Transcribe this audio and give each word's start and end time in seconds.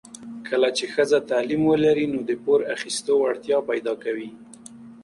کله 0.47 0.69
چې 0.77 0.85
ښځه 0.93 1.19
تعلیم 1.31 1.61
ولري، 1.67 2.05
نو 2.13 2.19
د 2.29 2.31
پور 2.43 2.59
اخیستو 2.75 3.11
وړتیا 3.19 3.57
پیدا 3.69 3.93
کوي. 4.03 4.29